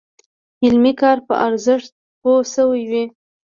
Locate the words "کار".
1.01-1.17